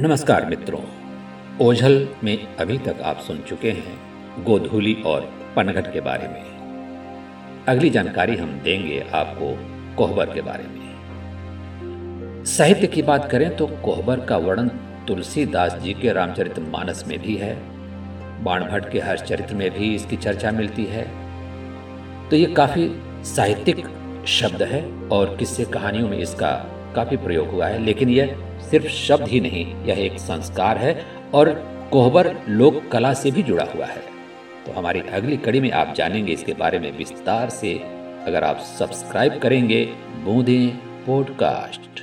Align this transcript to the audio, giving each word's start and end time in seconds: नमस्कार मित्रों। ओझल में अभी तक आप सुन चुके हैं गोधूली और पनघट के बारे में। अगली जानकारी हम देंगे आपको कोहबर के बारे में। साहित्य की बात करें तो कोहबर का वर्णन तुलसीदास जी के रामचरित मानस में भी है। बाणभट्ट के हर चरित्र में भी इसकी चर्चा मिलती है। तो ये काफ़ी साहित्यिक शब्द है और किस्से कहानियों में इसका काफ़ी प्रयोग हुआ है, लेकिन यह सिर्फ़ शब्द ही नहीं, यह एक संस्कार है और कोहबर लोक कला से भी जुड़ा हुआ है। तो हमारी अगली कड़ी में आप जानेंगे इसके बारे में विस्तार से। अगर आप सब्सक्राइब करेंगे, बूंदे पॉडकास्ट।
नमस्कार 0.00 0.44
मित्रों। 0.46 0.80
ओझल 1.66 2.08
में 2.24 2.56
अभी 2.56 2.78
तक 2.78 3.00
आप 3.02 3.18
सुन 3.18 3.38
चुके 3.38 3.70
हैं 3.70 4.44
गोधूली 4.44 4.94
और 5.06 5.20
पनघट 5.56 5.92
के 5.92 6.00
बारे 6.00 6.28
में। 6.28 7.64
अगली 7.68 7.90
जानकारी 7.90 8.36
हम 8.36 8.50
देंगे 8.64 9.00
आपको 9.14 9.50
कोहबर 9.96 10.26
के 10.26 10.40
बारे 10.40 10.64
में। 10.64 12.44
साहित्य 12.44 12.86
की 12.86 13.02
बात 13.02 13.30
करें 13.30 13.56
तो 13.56 13.66
कोहबर 13.66 14.20
का 14.20 14.36
वर्णन 14.36 14.68
तुलसीदास 15.08 15.74
जी 15.74 15.94
के 15.94 16.12
रामचरित 16.12 16.58
मानस 16.58 17.04
में 17.08 17.18
भी 17.18 17.36
है। 17.36 17.54
बाणभट्ट 18.44 18.90
के 18.92 19.00
हर 19.00 19.18
चरित्र 19.18 19.54
में 19.54 19.70
भी 19.70 19.94
इसकी 19.94 20.16
चर्चा 20.16 20.50
मिलती 20.50 20.84
है। 20.84 21.04
तो 22.28 22.36
ये 22.36 22.46
काफ़ी 22.54 22.90
साहित्यिक 23.24 23.86
शब्द 24.26 24.62
है 24.62 25.08
और 25.08 25.36
किस्से 25.36 25.64
कहानियों 25.64 26.08
में 26.08 26.18
इसका 26.18 26.77
काफ़ी 26.94 27.16
प्रयोग 27.16 27.48
हुआ 27.48 27.66
है, 27.66 27.78
लेकिन 27.78 28.08
यह 28.08 28.36
सिर्फ़ 28.70 28.88
शब्द 28.88 29.28
ही 29.28 29.40
नहीं, 29.40 29.84
यह 29.84 29.98
एक 29.98 30.18
संस्कार 30.18 30.78
है 30.78 31.06
और 31.34 31.50
कोहबर 31.92 32.36
लोक 32.48 32.88
कला 32.92 33.12
से 33.14 33.30
भी 33.30 33.42
जुड़ा 33.42 33.64
हुआ 33.64 33.86
है। 33.86 34.02
तो 34.66 34.72
हमारी 34.72 35.00
अगली 35.00 35.36
कड़ी 35.36 35.60
में 35.60 35.70
आप 35.72 35.94
जानेंगे 35.94 36.32
इसके 36.32 36.52
बारे 36.52 36.78
में 36.78 36.98
विस्तार 36.98 37.50
से। 37.50 37.74
अगर 38.26 38.44
आप 38.44 38.58
सब्सक्राइब 38.58 39.38
करेंगे, 39.38 39.84
बूंदे 40.24 40.72
पॉडकास्ट। 41.06 41.97